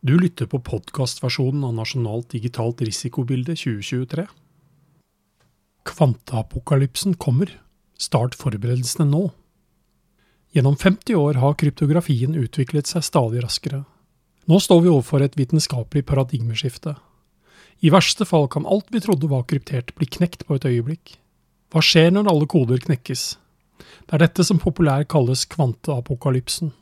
Du 0.00 0.14
lytter 0.16 0.46
på 0.48 0.56
podkastversjonen 0.64 1.60
av 1.68 1.74
Nasjonalt 1.76 2.30
digitalt 2.32 2.78
risikobilde 2.80 3.52
2023. 3.52 4.22
Kvanteapokalypsen 5.84 7.18
kommer. 7.20 7.52
Start 8.00 8.38
forberedelsene 8.40 9.04
nå. 9.10 9.26
Gjennom 10.56 10.78
50 10.80 11.20
år 11.20 11.42
har 11.42 11.58
kryptografien 11.60 12.32
utviklet 12.32 12.88
seg 12.88 13.04
stadig 13.04 13.44
raskere. 13.44 13.82
Nå 14.48 14.62
står 14.64 14.80
vi 14.86 14.90
overfor 14.94 15.20
et 15.20 15.36
vitenskapelig 15.36 16.06
paradigmeskifte. 16.08 16.96
I 17.84 17.92
verste 17.92 18.24
fall 18.24 18.48
kan 18.48 18.64
alt 18.64 18.88
vi 18.88 19.04
trodde 19.04 19.28
var 19.28 19.44
kryptert, 19.52 19.92
bli 20.00 20.08
knekt 20.08 20.48
på 20.48 20.56
et 20.56 20.64
øyeblikk. 20.64 21.18
Hva 21.68 21.84
skjer 21.84 22.08
når 22.16 22.32
alle 22.32 22.48
koder 22.48 22.80
knekkes? 22.88 23.36
Det 24.08 24.16
er 24.16 24.24
dette 24.24 24.48
som 24.48 24.64
populært 24.64 25.12
kalles 25.12 25.44
kvanteapokalypsen. 25.44 26.72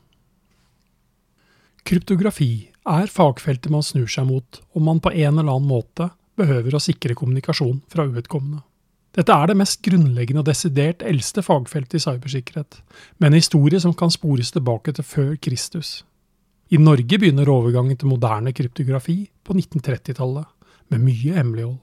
Kryptografi 1.83 2.68
er 2.87 3.11
fagfeltet 3.11 3.71
man 3.73 3.83
snur 3.85 4.07
seg 4.07 4.27
mot 4.29 4.61
om 4.77 4.85
man 4.87 5.01
på 5.03 5.11
en 5.11 5.39
eller 5.39 5.51
annen 5.51 5.69
måte 5.69 6.09
behøver 6.39 6.75
å 6.75 6.83
sikre 6.83 7.17
kommunikasjon 7.17 7.81
fra 7.91 8.05
uvedkommende. 8.07 8.63
Dette 9.17 9.33
er 9.33 9.49
det 9.49 9.57
mest 9.57 9.81
grunnleggende 9.83 10.43
og 10.43 10.47
desidert 10.47 11.01
eldste 11.03 11.41
fagfeltet 11.43 11.97
i 11.97 12.03
cybersikkerhet, 12.03 12.77
med 13.17 13.31
en 13.31 13.39
historie 13.39 13.81
som 13.81 13.95
kan 13.97 14.13
spores 14.13 14.53
tilbake 14.53 14.93
til 14.95 15.03
før 15.07 15.33
Kristus. 15.41 16.03
I 16.69 16.77
Norge 16.77 17.17
begynner 17.17 17.49
overgangen 17.49 17.97
til 17.97 18.11
moderne 18.11 18.53
kryptografi 18.53 19.23
på 19.43 19.57
1930-tallet, 19.57 20.45
med 20.89 21.03
mye 21.05 21.35
hemmelighold. 21.35 21.79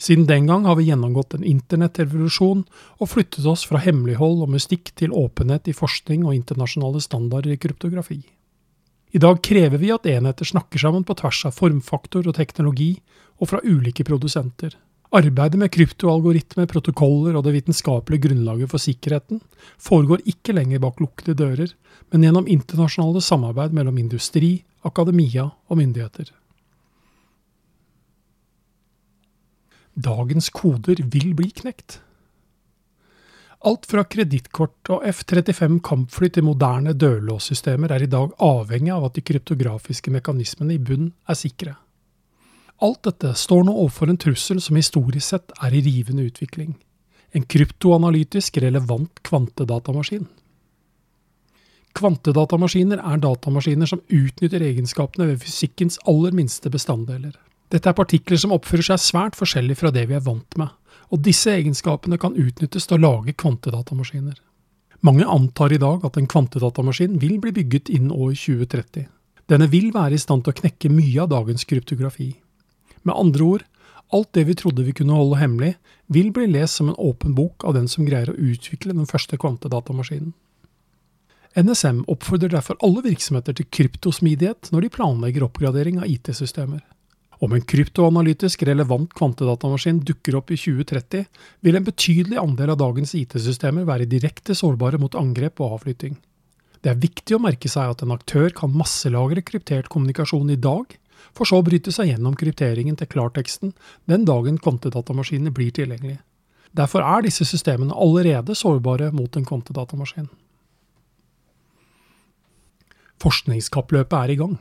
Siden 0.00 0.26
den 0.26 0.48
gang 0.48 0.64
har 0.66 0.76
vi 0.76 0.88
gjennomgått 0.88 1.36
en 1.36 1.46
internettrevolusjon 1.46 2.64
og 2.98 3.08
flyttet 3.08 3.46
oss 3.48 3.62
fra 3.68 3.80
hemmelighold 3.80 4.42
og 4.44 4.50
mystikk 4.52 4.90
til 4.98 5.14
åpenhet 5.14 5.70
i 5.70 5.76
forskning 5.76 6.24
og 6.26 6.34
internasjonale 6.34 7.00
standarder 7.04 7.54
i 7.54 7.60
kryptografi. 7.60 8.18
I 9.14 9.20
dag 9.22 9.38
krever 9.46 9.78
vi 9.78 9.92
at 9.94 10.08
enheter 10.10 10.48
snakker 10.48 10.80
sammen 10.82 11.04
på 11.06 11.14
tvers 11.14 11.44
av 11.46 11.54
formfaktor 11.54 12.26
og 12.26 12.34
teknologi, 12.34 12.96
og 13.38 13.50
fra 13.50 13.60
ulike 13.62 14.02
produsenter. 14.06 14.74
Arbeidet 15.14 15.60
med 15.60 15.70
kryptoalgoritmer, 15.70 16.66
protokoller 16.66 17.36
og 17.38 17.44
det 17.46 17.52
vitenskapelige 17.54 18.24
grunnlaget 18.26 18.72
for 18.72 18.82
sikkerheten 18.82 19.38
foregår 19.78 20.24
ikke 20.26 20.56
lenger 20.56 20.82
bak 20.82 20.98
lukkede 21.02 21.36
dører, 21.38 21.70
men 22.10 22.26
gjennom 22.26 22.50
internasjonale 22.50 23.22
samarbeid 23.22 23.76
mellom 23.76 24.00
industri, 24.02 24.64
akademia 24.82 25.46
og 25.70 25.78
myndigheter. 25.78 26.32
Dagens 29.94 30.50
koder 30.50 30.98
vil 31.06 31.36
bli 31.38 31.52
knekt. 31.54 32.00
Alt 33.64 33.86
fra 33.88 34.02
kredittkort 34.04 34.90
og 34.92 35.06
F-35 35.08 35.78
kampfly 35.86 36.28
til 36.34 36.44
moderne 36.44 36.92
dørlåssystemer 37.00 37.94
er 37.96 38.02
i 38.04 38.10
dag 38.12 38.34
avhengig 38.44 38.92
av 38.92 39.06
at 39.08 39.16
de 39.16 39.24
kryptografiske 39.24 40.12
mekanismene 40.12 40.76
i 40.76 40.82
bunn 40.82 41.06
er 41.24 41.38
sikre. 41.40 41.72
Alt 42.84 43.06
dette 43.08 43.30
står 43.40 43.64
nå 43.64 43.72
overfor 43.72 44.12
en 44.12 44.20
trussel 44.20 44.60
som 44.60 44.76
historisk 44.76 45.30
sett 45.30 45.54
er 45.64 45.72
i 45.72 45.80
rivende 45.86 46.26
utvikling. 46.28 46.74
En 47.32 47.46
kryptoanalytisk 47.48 48.60
relevant 48.60 49.22
kvantedatamaskin. 49.24 50.26
Kvantedatamaskiner 51.94 53.00
er 53.00 53.22
datamaskiner 53.22 53.88
som 53.88 54.02
utnytter 54.12 54.60
egenskapene 54.66 55.30
ved 55.30 55.40
fysikkens 55.40 55.96
aller 56.10 56.36
minste 56.36 56.68
bestanddeler. 56.74 57.32
Dette 57.72 57.90
er 57.90 57.96
partikler 57.96 58.40
som 58.40 58.52
oppfører 58.54 58.90
seg 58.90 59.02
svært 59.02 59.38
forskjellig 59.38 59.76
fra 59.80 59.92
det 59.94 60.06
vi 60.10 60.16
er 60.18 60.24
vant 60.24 60.58
med, 60.60 60.72
og 61.12 61.22
disse 61.24 61.52
egenskapene 61.52 62.18
kan 62.20 62.36
utnyttes 62.36 62.88
til 62.88 62.98
å 62.98 63.04
lage 63.04 63.36
kvantedatamaskiner. 63.40 64.36
Mange 65.04 65.26
antar 65.28 65.72
i 65.74 65.80
dag 65.80 66.04
at 66.06 66.16
en 66.16 66.28
kvantedatamaskin 66.30 67.18
vil 67.20 67.36
bli 67.42 67.52
bygget 67.52 67.90
innen 67.92 68.12
år 68.14 68.32
2030. 68.40 69.08
Denne 69.52 69.68
vil 69.68 69.90
være 69.92 70.16
i 70.16 70.22
stand 70.22 70.46
til 70.46 70.54
å 70.54 70.60
knekke 70.62 70.88
mye 70.92 71.24
av 71.24 71.32
dagens 71.34 71.66
kryptografi. 71.68 72.30
Med 73.04 73.12
andre 73.12 73.44
ord, 73.44 73.66
alt 74.16 74.30
det 74.32 74.46
vi 74.48 74.56
trodde 74.56 74.86
vi 74.86 74.94
kunne 74.96 75.16
holde 75.18 75.40
hemmelig, 75.40 75.74
vil 76.08 76.30
bli 76.32 76.46
lest 76.48 76.80
som 76.80 76.88
en 76.88 76.96
åpen 77.00 77.34
bok 77.36 77.66
av 77.68 77.76
den 77.76 77.88
som 77.90 78.06
greier 78.08 78.32
å 78.32 78.38
utvikle 78.38 78.96
den 78.96 79.08
første 79.08 79.36
kvantedatamaskinen. 79.40 80.32
NSM 81.54 82.02
oppfordrer 82.10 82.50
derfor 82.50 82.80
alle 82.82 83.04
virksomheter 83.04 83.54
til 83.54 83.68
kryptosmidighet 83.70 84.72
når 84.72 84.86
de 84.86 84.94
planlegger 84.96 85.44
oppgradering 85.46 86.00
av 86.00 86.08
IT-systemer. 86.10 86.80
Om 87.42 87.54
en 87.56 87.64
kryptoanalytisk 87.66 88.62
relevant 88.68 89.10
kvantedatamaskin 89.16 90.02
dukker 90.06 90.36
opp 90.38 90.52
i 90.54 90.58
2030, 90.60 91.24
vil 91.66 91.78
en 91.78 91.86
betydelig 91.86 92.38
andel 92.40 92.74
av 92.74 92.80
dagens 92.82 93.14
IT-systemer 93.18 93.86
være 93.88 94.06
direkte 94.10 94.54
sårbare 94.54 95.00
mot 95.02 95.16
angrep 95.18 95.62
og 95.64 95.78
avflytting. 95.78 96.14
Det 96.84 96.92
er 96.92 97.00
viktig 97.00 97.34
å 97.36 97.40
merke 97.42 97.70
seg 97.72 97.94
at 97.94 98.04
en 98.04 98.12
aktør 98.14 98.52
kan 98.54 98.74
masselagre 98.76 99.42
kryptert 99.42 99.88
kommunikasjon 99.92 100.52
i 100.52 100.60
dag, 100.60 100.92
for 101.34 101.48
så 101.48 101.58
å 101.58 101.64
bryte 101.66 101.92
seg 101.94 102.10
gjennom 102.12 102.36
krypteringen 102.38 102.98
til 103.00 103.08
klarteksten 103.10 103.72
den 104.10 104.26
dagen 104.28 104.60
kvantedatamaskinene 104.60 105.54
blir 105.54 105.72
tilgjengelige. 105.74 106.20
Derfor 106.74 107.06
er 107.06 107.24
disse 107.24 107.46
systemene 107.46 107.94
allerede 107.94 108.54
sårbare 108.58 109.10
mot 109.14 109.36
en 109.38 109.46
kvantedatamaskin. 109.46 110.28
Forskningskappløpet 113.22 114.16
er 114.18 114.34
i 114.34 114.38
gang. 114.42 114.56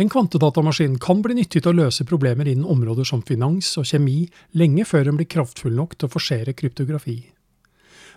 En 0.00 0.08
kvantedatamaskin 0.08 0.94
kan 0.98 1.18
bli 1.20 1.34
nyttig 1.36 1.60
til 1.60 1.74
å 1.74 1.76
løse 1.76 2.06
problemer 2.08 2.48
innen 2.48 2.64
områder 2.72 3.04
som 3.04 3.20
finans 3.20 3.74
og 3.76 3.84
kjemi 3.84 4.22
lenge 4.56 4.86
før 4.88 5.10
den 5.10 5.18
blir 5.18 5.28
kraftfull 5.28 5.74
nok 5.76 5.98
til 5.98 6.08
å 6.08 6.12
forsere 6.14 6.54
kryptografi. 6.56 7.18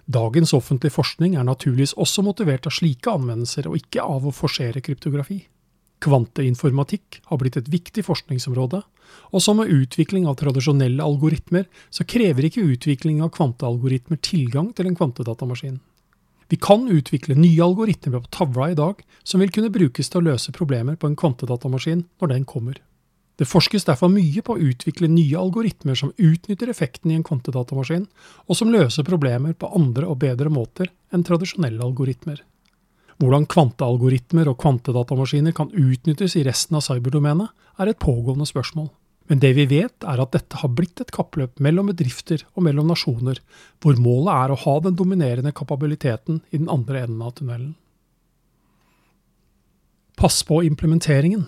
Dagens 0.08 0.54
offentlige 0.56 0.96
forskning 0.96 1.36
er 1.36 1.44
naturligvis 1.44 1.98
også 2.00 2.24
motivert 2.24 2.70
av 2.70 2.76
slike 2.78 3.12
anvendelser, 3.12 3.68
og 3.68 3.82
ikke 3.82 4.06
av 4.16 4.24
å 4.24 4.32
forsere 4.32 4.80
kryptografi. 4.86 5.42
Kvanteinformatikk 6.04 7.20
har 7.28 7.44
blitt 7.44 7.60
et 7.60 7.72
viktig 7.72 8.08
forskningsområde, 8.08 8.80
og 9.36 9.44
som 9.44 9.60
med 9.60 9.72
utvikling 9.76 10.24
av 10.28 10.40
tradisjonelle 10.40 11.04
algoritmer, 11.04 11.68
så 11.92 12.08
krever 12.08 12.48
ikke 12.48 12.64
utvikling 12.64 13.20
av 13.24 13.36
kvantealgoritmer 13.36 14.24
tilgang 14.24 14.72
til 14.72 14.88
en 14.88 14.96
kvantedatamaskin. 15.00 15.82
Vi 16.54 16.58
kan 16.62 16.84
utvikle 16.88 17.34
nye 17.34 17.64
algoritmer 17.66 18.20
på 18.22 18.30
tavla 18.30 18.68
i 18.70 18.76
dag 18.78 19.00
som 19.24 19.42
vil 19.42 19.50
kunne 19.50 19.72
brukes 19.74 20.12
til 20.12 20.20
å 20.20 20.28
løse 20.28 20.52
problemer 20.54 21.00
på 21.02 21.10
en 21.10 21.16
kvantedatamaskin 21.18 22.04
når 22.22 22.30
den 22.30 22.44
kommer. 22.46 22.76
Det 23.42 23.48
forskes 23.50 23.88
derfor 23.88 24.12
mye 24.14 24.44
på 24.46 24.54
å 24.54 24.62
utvikle 24.62 25.10
nye 25.10 25.40
algoritmer 25.40 25.98
som 25.98 26.12
utnytter 26.14 26.70
effekten 26.70 27.10
i 27.10 27.18
en 27.18 27.26
kvantedatamaskin, 27.26 28.06
og 28.46 28.60
som 28.60 28.70
løser 28.70 29.08
problemer 29.08 29.58
på 29.58 29.72
andre 29.74 30.06
og 30.06 30.20
bedre 30.22 30.54
måter 30.54 30.94
enn 31.10 31.26
tradisjonelle 31.26 31.82
algoritmer. 31.82 32.44
Hvordan 33.18 33.50
kvantealgoritmer 33.50 34.54
og 34.54 34.62
kvantedatamaskiner 34.62 35.58
kan 35.58 35.74
utnyttes 35.74 36.38
i 36.38 36.46
resten 36.46 36.78
av 36.78 36.86
cyberdomenet, 36.86 37.50
er 37.82 37.90
et 37.90 38.04
pågående 38.06 38.46
spørsmål. 38.46 38.92
Men 39.32 39.40
det 39.40 39.54
vi 39.56 39.66
vet, 39.72 40.04
er 40.04 40.20
at 40.20 40.34
dette 40.36 40.60
har 40.60 40.72
blitt 40.76 41.00
et 41.00 41.12
kappløp 41.16 41.62
mellom 41.64 41.88
bedrifter 41.92 42.44
og 42.58 42.66
mellom 42.68 42.90
nasjoner, 42.92 43.40
hvor 43.80 44.00
målet 44.02 44.34
er 44.36 44.52
å 44.52 44.60
ha 44.66 44.76
den 44.84 44.98
dominerende 45.00 45.54
kapabiliteten 45.56 46.42
i 46.52 46.60
den 46.60 46.72
andre 46.72 47.06
enden 47.06 47.24
av 47.24 47.36
tunnelen. 47.38 47.74
Pass 50.20 50.42
på 50.46 50.60
implementeringen. 50.68 51.48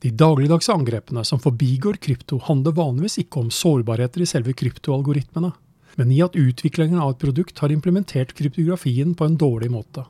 De 0.00 0.12
dagligdagse 0.16 0.72
angrepene 0.72 1.24
som 1.28 1.42
forbigår 1.42 1.98
krypto, 2.00 2.38
handler 2.46 2.78
vanligvis 2.78 3.18
ikke 3.20 3.42
om 3.42 3.50
sårbarheter 3.52 4.22
i 4.24 4.30
selve 4.30 4.54
kryptoalgoritmene, 4.56 5.50
men 5.98 6.14
i 6.14 6.22
at 6.24 6.38
utviklingen 6.38 7.02
av 7.02 7.12
et 7.16 7.20
produkt 7.26 7.58
har 7.60 7.74
implementert 7.74 8.32
kryptografien 8.38 9.12
på 9.18 9.26
en 9.26 9.36
dårlig 9.36 9.68
måte. 9.74 10.06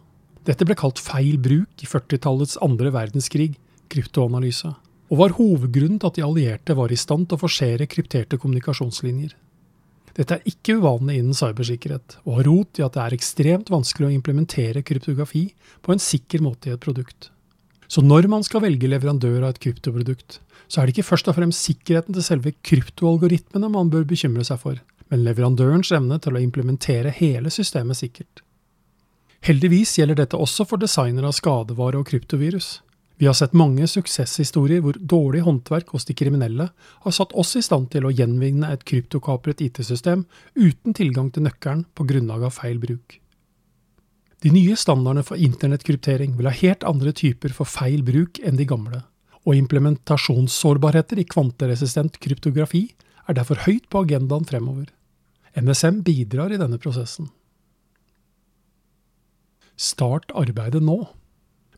Dette 0.46 0.68
ble 0.68 0.76
kalt 0.78 1.00
feil 1.02 1.40
bruk 1.40 1.82
i 1.82 1.88
40-tallets 1.88 2.60
andre 2.62 2.92
verdenskrig, 2.94 3.56
kryptoanalyse 3.90 4.76
og 5.10 5.18
var 5.18 5.34
hovedgrunnen 5.36 5.98
til 5.98 6.10
at 6.10 6.18
de 6.18 6.24
allierte 6.24 6.76
var 6.78 6.92
i 6.92 6.98
stand 6.98 7.26
til 7.28 7.38
å 7.38 7.42
forsere 7.42 7.88
krypterte 7.90 8.38
kommunikasjonslinjer. 8.38 9.34
Dette 10.14 10.36
er 10.36 10.46
ikke 10.48 10.76
uvanlig 10.80 11.18
innen 11.20 11.36
cybersikkerhet, 11.36 12.18
og 12.26 12.38
har 12.38 12.48
rot 12.50 12.80
i 12.80 12.84
at 12.86 12.96
det 12.96 13.02
er 13.02 13.16
ekstremt 13.16 13.70
vanskelig 13.72 14.08
å 14.08 14.14
implementere 14.14 14.82
kryptografi 14.86 15.48
på 15.82 15.94
en 15.94 16.02
sikker 16.02 16.42
måte 16.44 16.70
i 16.70 16.74
et 16.74 16.82
produkt. 16.82 17.30
Så 17.90 18.02
når 18.06 18.28
man 18.30 18.44
skal 18.46 18.62
velge 18.62 18.90
leverandør 18.90 19.42
av 19.42 19.54
et 19.54 19.62
kryptoprodukt, 19.62 20.38
så 20.70 20.80
er 20.80 20.86
det 20.86 20.94
ikke 20.94 21.08
først 21.08 21.30
og 21.30 21.38
fremst 21.38 21.66
sikkerheten 21.66 22.14
til 22.14 22.26
selve 22.26 22.52
kryptoalgoritmene 22.66 23.70
man 23.72 23.90
bør 23.90 24.06
bekymre 24.12 24.46
seg 24.46 24.60
for, 24.62 24.78
men 25.10 25.24
leverandørens 25.26 25.90
evne 25.96 26.20
til 26.22 26.38
å 26.38 26.42
implementere 26.42 27.10
hele 27.16 27.50
systemet 27.50 27.98
sikkert. 27.98 28.44
Heldigvis 29.46 29.96
gjelder 29.98 30.20
dette 30.20 30.38
også 30.38 30.66
for 30.68 30.78
designere 30.78 31.32
av 31.32 31.34
skadevare 31.34 31.98
og 31.98 32.06
kryptovirus. 32.10 32.76
Vi 33.20 33.26
har 33.28 33.34
sett 33.36 33.52
mange 33.52 33.84
suksesshistorier 33.84 34.80
hvor 34.80 34.96
dårlig 34.96 35.42
håndverk 35.44 35.90
hos 35.92 36.06
de 36.08 36.14
kriminelle 36.16 36.70
har 37.04 37.12
satt 37.12 37.34
oss 37.36 37.52
i 37.58 37.60
stand 37.60 37.90
til 37.92 38.06
å 38.08 38.12
gjenvinne 38.16 38.70
et 38.72 38.84
kryptokapret 38.88 39.58
IT-system 39.60 40.22
uten 40.56 40.94
tilgang 40.96 41.26
til 41.28 41.44
nøkkelen 41.44 41.82
på 41.92 42.06
grunnlag 42.08 42.46
av 42.48 42.54
feil 42.56 42.78
bruk. 42.80 43.18
De 44.40 44.48
nye 44.54 44.72
standardene 44.72 45.20
for 45.28 45.36
internettkryptering 45.36 46.32
vil 46.38 46.48
ha 46.48 46.54
helt 46.62 46.86
andre 46.88 47.12
typer 47.12 47.52
for 47.52 47.68
feil 47.68 48.00
bruk 48.06 48.40
enn 48.40 48.56
de 48.56 48.64
gamle, 48.64 49.02
og 49.44 49.58
implementasjonssårbarheter 49.58 51.20
i 51.20 51.26
kvanteresistent 51.28 52.16
kryptografi 52.24 52.86
er 53.28 53.36
derfor 53.36 53.60
høyt 53.66 53.84
på 53.92 54.00
agendaen 54.06 54.48
fremover. 54.48 54.86
NSM 55.60 56.00
bidrar 56.06 56.54
i 56.56 56.60
denne 56.62 56.80
prosessen. 56.80 57.28
Start 59.76 60.32
arbeidet 60.32 60.80
nå. 60.88 61.02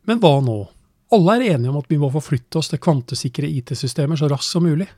Men 0.07 0.23
hva 0.23 0.37
nå? 0.39 0.61
Alle 1.13 1.37
er 1.37 1.55
enige 1.55 1.69
om 1.69 1.77
at 1.77 1.91
vi 1.93 1.99
må 2.01 2.09
forflytte 2.13 2.57
oss 2.61 2.71
til 2.73 2.81
kvantesikre 2.81 3.49
IT-systemer 3.61 4.17
så 4.17 4.31
raskt 4.33 4.55
som 4.55 4.65
mulig. 4.65 4.89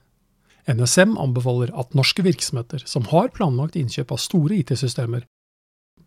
NSM 0.71 1.17
anbefaler 1.21 1.73
at 1.77 1.97
norske 1.99 2.23
virksomheter 2.25 2.85
som 2.89 3.09
har 3.11 3.33
planlagt 3.35 3.77
innkjøp 3.77 4.15
av 4.15 4.21
store 4.23 4.61
IT-systemer, 4.63 5.27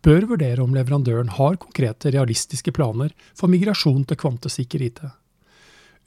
bør 0.02 0.26
vurdere 0.32 0.62
om 0.62 0.74
leverandøren 0.74 1.30
har 1.36 1.58
konkrete, 1.60 2.12
realistiske 2.14 2.72
planer 2.72 3.12
for 3.36 3.50
migrasjon 3.52 4.04
til 4.08 4.18
kvantesikker 4.18 4.82
IT. 4.86 5.02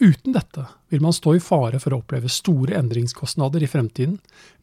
Uten 0.02 0.34
dette 0.34 0.64
vil 0.90 1.04
man 1.04 1.14
stå 1.14 1.36
i 1.38 1.44
fare 1.44 1.78
for 1.80 1.94
å 1.94 2.00
oppleve 2.02 2.32
store 2.32 2.74
endringskostnader 2.80 3.62
i 3.62 3.70
fremtiden 3.70 4.16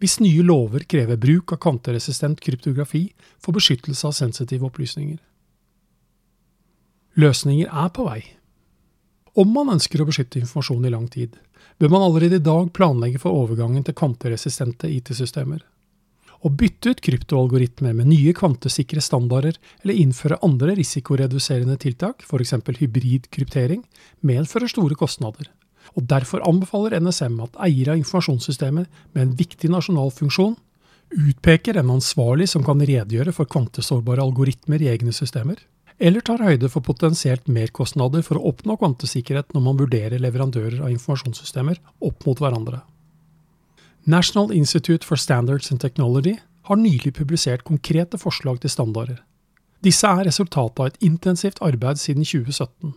hvis 0.02 0.18
nye 0.24 0.42
lover 0.42 0.82
krever 0.90 1.20
bruk 1.20 1.54
av 1.54 1.60
kvanteresistent 1.62 2.42
kryptografi 2.42 3.04
for 3.38 3.54
beskyttelse 3.54 4.08
av 4.08 4.16
sensitive 4.18 4.66
opplysninger. 4.66 5.20
Løsninger 7.22 7.70
er 7.70 7.94
på 7.94 8.08
vei, 8.08 8.24
om 9.38 9.54
man 9.54 9.70
ønsker 9.76 10.02
å 10.02 10.08
beskytte 10.08 10.40
informasjon 10.40 10.86
i 10.88 10.92
lang 10.92 11.06
tid, 11.12 11.36
bør 11.78 11.92
man 11.92 12.04
allerede 12.08 12.40
i 12.40 12.44
dag 12.44 12.72
planlegge 12.74 13.20
for 13.22 13.36
overgangen 13.38 13.84
til 13.86 13.94
kvanteresistente 13.98 14.90
IT-systemer. 14.90 15.60
Å 16.38 16.50
bytte 16.54 16.92
ut 16.94 17.02
kryptoalgoritmer 17.02 17.94
med 17.98 18.10
nye 18.10 18.32
kvantesikre 18.34 19.02
standarder 19.02 19.56
eller 19.82 19.98
innføre 19.98 20.38
andre 20.46 20.76
risikoreduserende 20.78 21.78
tiltak, 21.82 22.22
f.eks. 22.26 22.54
hybridkryptering, 22.78 23.82
medfører 24.26 24.70
store 24.70 24.98
kostnader. 24.98 25.50
Og 25.96 26.06
Derfor 26.10 26.44
anbefaler 26.46 26.98
NSM 27.00 27.40
at 27.42 27.58
eiere 27.64 27.94
av 27.94 28.02
informasjonssystemer 28.02 28.86
med 29.14 29.22
en 29.22 29.34
viktig 29.38 29.70
nasjonal 29.72 30.12
funksjon 30.14 30.54
utpeker 31.08 31.78
en 31.80 31.94
ansvarlig 31.96 32.50
som 32.52 32.66
kan 32.66 32.82
redegjøre 32.82 33.32
for 33.32 33.48
kvantesårbare 33.50 34.22
algoritmer 34.22 34.82
i 34.84 34.90
egne 34.92 35.14
systemer 35.16 35.62
eller 35.98 36.22
tar 36.22 36.42
høyde 36.44 36.70
for 36.70 36.84
potensielt 36.86 37.48
merkostnader 37.50 38.22
for 38.26 38.38
å 38.38 38.52
oppnå 38.52 38.76
kvantesikkerhet 38.78 39.54
når 39.54 39.64
man 39.64 39.80
vurderer 39.80 40.22
leverandører 40.22 40.80
av 40.82 40.92
informasjonssystemer 40.92 41.80
opp 42.06 42.26
mot 42.26 42.42
hverandre. 42.42 42.82
National 44.08 44.52
Institute 44.54 45.04
for 45.04 45.20
Standards 45.20 45.72
and 45.72 45.82
Technology 45.82 46.38
har 46.68 46.78
nylig 46.78 47.14
publisert 47.18 47.64
konkrete 47.66 48.18
forslag 48.20 48.60
til 48.62 48.72
standarder. 48.72 49.18
Disse 49.84 50.06
er 50.06 50.26
resultatet 50.26 50.80
av 50.80 50.88
et 50.90 51.02
intensivt 51.04 51.60
arbeid 51.62 52.00
siden 52.00 52.24
2017. 52.26 52.94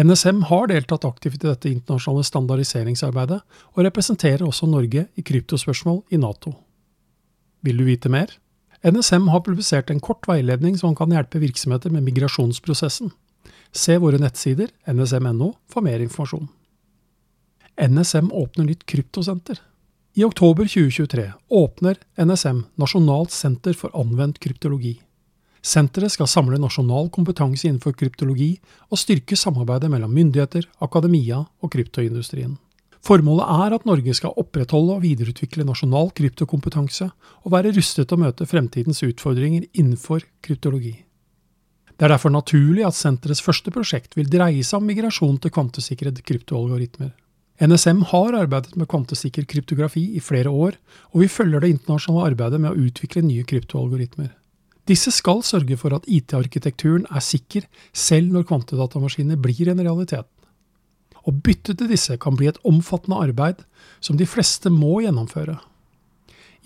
NSM 0.00 0.46
har 0.48 0.70
deltatt 0.70 1.04
aktivt 1.04 1.42
i 1.42 1.48
dette 1.48 1.68
internasjonale 1.68 2.24
standardiseringsarbeidet, 2.24 3.40
og 3.76 3.84
representerer 3.84 4.44
også 4.46 4.68
Norge 4.70 5.06
i 5.16 5.24
kryptospørsmål 5.24 6.00
i 6.10 6.20
Nato. 6.20 6.54
Vil 7.60 7.76
du 7.76 7.84
vite 7.84 8.08
mer? 8.08 8.32
NSM 8.82 9.28
har 9.28 9.40
publisert 9.46 9.90
en 9.90 10.00
kort 10.00 10.26
veiledning 10.26 10.74
som 10.78 10.96
kan 10.98 11.12
hjelpe 11.14 11.38
virksomheter 11.38 11.90
med 11.94 12.02
migrasjonsprosessen. 12.02 13.12
Se 13.72 13.94
våre 14.02 14.18
nettsider 14.18 14.72
nsm.no 14.90 15.52
for 15.70 15.86
mer 15.86 16.02
informasjon. 16.02 16.48
NSM 17.78 18.32
åpner 18.32 18.66
nytt 18.66 18.82
kryptosenter. 18.86 19.60
I 20.14 20.24
oktober 20.24 20.66
2023 20.66 21.30
åpner 21.48 21.96
NSM 22.18 22.64
Nasjonalt 22.74 23.30
senter 23.30 23.72
for 23.72 23.94
anvendt 23.96 24.42
kryptologi. 24.42 24.98
Senteret 25.62 26.12
skal 26.12 26.26
samle 26.26 26.58
nasjonal 26.58 27.06
kompetanse 27.14 27.68
innenfor 27.68 27.94
kryptologi 27.94 28.56
og 28.90 28.98
styrke 28.98 29.38
samarbeidet 29.38 29.92
mellom 29.94 30.10
myndigheter, 30.10 30.66
akademia 30.82 31.44
og 31.62 31.70
kryptoindustrien. 31.72 32.58
Formålet 33.02 33.48
er 33.50 33.74
at 33.74 33.86
Norge 33.88 34.14
skal 34.14 34.36
opprettholde 34.38 34.94
og 34.94 35.02
videreutvikle 35.02 35.66
nasjonal 35.66 36.12
kryptokompetanse, 36.14 37.08
og 37.42 37.54
være 37.54 37.72
rustet 37.74 38.06
til 38.06 38.18
å 38.18 38.22
møte 38.22 38.46
fremtidens 38.46 39.02
utfordringer 39.02 39.66
innenfor 39.72 40.22
kryptologi. 40.44 41.00
Det 41.98 42.06
er 42.06 42.14
derfor 42.14 42.32
naturlig 42.34 42.84
at 42.86 42.96
senterets 42.98 43.42
første 43.42 43.74
prosjekt 43.74 44.14
vil 44.18 44.30
dreie 44.30 44.62
seg 44.66 44.78
om 44.78 44.86
migrasjon 44.86 45.40
til 45.42 45.52
kvantesikrede 45.54 46.22
kryptoalgoritmer. 46.26 47.10
NSM 47.62 48.00
har 48.10 48.34
arbeidet 48.38 48.78
med 48.78 48.88
kvantesikker 48.90 49.44
kryptografi 49.50 50.02
i 50.16 50.22
flere 50.22 50.50
år, 50.50 50.78
og 51.12 51.22
vi 51.22 51.30
følger 51.30 51.62
det 51.62 51.74
internasjonale 51.74 52.32
arbeidet 52.32 52.62
med 52.62 52.72
å 52.72 52.86
utvikle 52.86 53.22
nye 53.26 53.44
kryptoalgoritmer. 53.46 54.30
Disse 54.88 55.12
skal 55.14 55.44
sørge 55.46 55.76
for 55.78 55.94
at 55.94 56.08
IT-arkitekturen 56.10 57.04
er 57.06 57.22
sikker 57.22 57.68
selv 57.94 58.32
når 58.34 58.48
kvantedatamaskiner 58.48 59.38
blir 59.38 59.70
en 59.70 59.82
realitet. 59.82 60.26
Å 61.22 61.32
bytte 61.32 61.76
til 61.78 61.90
disse 61.90 62.16
kan 62.18 62.36
bli 62.38 62.48
et 62.50 62.60
omfattende 62.66 63.20
arbeid 63.22 63.62
som 64.02 64.18
de 64.18 64.26
fleste 64.26 64.72
må 64.72 65.00
gjennomføre. 65.04 65.58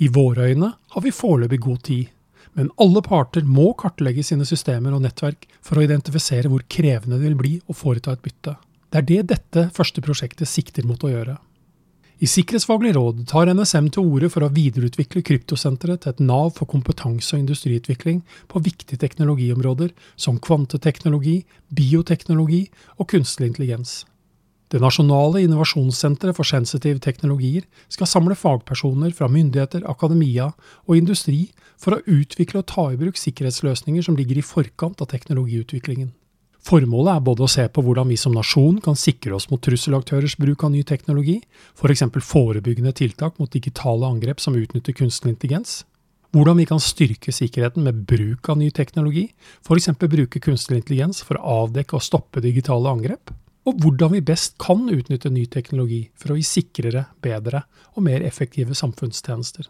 I 0.00 0.08
våre 0.12 0.50
øyne 0.50 0.74
har 0.92 1.04
vi 1.04 1.12
foreløpig 1.12 1.60
god 1.64 1.82
tid, 1.88 2.12
men 2.56 2.70
alle 2.80 3.02
parter 3.04 3.44
må 3.44 3.70
kartlegge 3.76 4.24
sine 4.24 4.46
systemer 4.48 4.94
og 4.96 5.02
nettverk 5.04 5.44
for 5.64 5.76
å 5.76 5.84
identifisere 5.84 6.48
hvor 6.52 6.64
krevende 6.72 7.18
det 7.18 7.28
vil 7.28 7.40
bli 7.40 7.52
å 7.68 7.76
foreta 7.76 8.14
et 8.16 8.24
bytte. 8.24 8.56
Det 8.88 9.02
er 9.02 9.08
det 9.10 9.22
dette 9.34 9.66
første 9.76 10.00
prosjektet 10.04 10.48
sikter 10.48 10.86
mot 10.88 11.02
å 11.04 11.10
gjøre. 11.12 11.36
I 12.16 12.28
Sikkerhetsfaglig 12.32 12.94
råd 12.96 13.26
tar 13.28 13.50
NSM 13.52 13.90
til 13.92 14.08
orde 14.08 14.30
for 14.32 14.46
å 14.46 14.52
videreutvikle 14.56 15.20
kryptosenteret 15.20 16.00
til 16.00 16.14
et 16.14 16.22
nav 16.24 16.54
for 16.56 16.68
kompetanse 16.70 17.34
og 17.36 17.42
industriutvikling 17.42 18.22
på 18.48 18.62
viktige 18.64 19.02
teknologiområder 19.02 19.92
som 20.16 20.40
kvanteteknologi, 20.40 21.42
bioteknologi 21.68 22.62
og 22.96 23.10
kunstig 23.12 23.50
intelligens. 23.50 24.06
Det 24.66 24.80
nasjonale 24.82 25.44
innovasjonssenteret 25.44 26.34
for 26.34 26.48
sensitive 26.48 26.98
teknologier 26.98 27.68
skal 27.92 28.08
samle 28.10 28.34
fagpersoner 28.34 29.12
fra 29.14 29.28
myndigheter, 29.30 29.84
akademia 29.86 30.48
og 30.88 30.96
industri 30.98 31.52
for 31.78 31.94
å 31.94 32.02
utvikle 32.10 32.64
og 32.64 32.70
ta 32.72 32.88
i 32.90 32.98
bruk 32.98 33.20
sikkerhetsløsninger 33.20 34.02
som 34.02 34.18
ligger 34.18 34.40
i 34.40 34.46
forkant 34.46 35.04
av 35.04 35.12
teknologiutviklingen. 35.12 36.10
Formålet 36.66 37.12
er 37.12 37.22
både 37.28 37.44
å 37.46 37.50
se 37.50 37.62
på 37.70 37.82
hvordan 37.86 38.10
vi 38.10 38.16
som 38.18 38.34
nasjon 38.34 38.80
kan 38.82 38.98
sikre 38.98 39.36
oss 39.36 39.46
mot 39.52 39.62
trusselaktørers 39.62 40.34
bruk 40.40 40.64
av 40.66 40.72
ny 40.74 40.82
teknologi, 40.82 41.36
f.eks. 41.78 42.02
For 42.16 42.30
forebyggende 42.32 42.90
tiltak 42.96 43.38
mot 43.38 43.52
digitale 43.52 44.08
angrep 44.08 44.42
som 44.42 44.58
utnytter 44.58 44.96
kunstig 44.98 45.30
intelligens, 45.30 45.84
hvordan 46.34 46.58
vi 46.58 46.66
kan 46.66 46.82
styrke 46.82 47.30
sikkerheten 47.30 47.86
med 47.86 48.02
bruk 48.10 48.50
av 48.50 48.58
ny 48.58 48.72
teknologi, 48.74 49.28
f.eks. 49.62 49.92
bruke 49.94 50.42
kunstig 50.42 50.80
intelligens 50.80 51.22
for 51.22 51.38
å 51.38 51.62
avdekke 51.62 52.00
og 52.00 52.02
stoppe 52.02 52.42
digitale 52.42 52.90
angrep, 52.90 53.30
og 53.66 53.80
hvordan 53.82 54.14
vi 54.14 54.22
best 54.22 54.54
kan 54.62 54.86
utnytte 54.92 55.32
ny 55.34 55.44
teknologi 55.50 56.06
for 56.14 56.32
å 56.32 56.38
gi 56.38 56.46
sikrere, 56.46 57.08
bedre 57.22 57.64
og 57.96 58.04
mer 58.06 58.22
effektive 58.26 58.76
samfunnstjenester. 58.78 59.66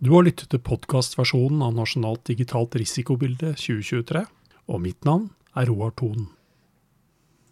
Du 0.00 0.14
har 0.14 0.24
lyttet 0.24 0.48
til 0.48 0.62
podkastversjonen 0.64 1.60
av 1.66 1.74
Nasjonalt 1.76 2.22
digitalt 2.30 2.78
risikobilde 2.78 3.52
2023, 3.60 4.22
og 4.70 4.80
mitt 4.80 5.04
navn 5.04 5.28
er 5.58 5.68
Roar 5.68 5.92
Thon. 5.98 6.30